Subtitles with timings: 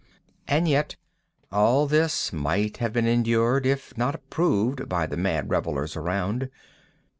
[0.47, 0.95] And yet
[1.51, 6.49] all this might have been endured, if not approved, by the mad revellers around.